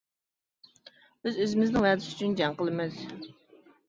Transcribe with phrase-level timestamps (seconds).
[1.27, 2.99] بىز ئۆزىمىزنىڭ ۋەدىسى ئۈچۈن جەڭ قىلىمىز.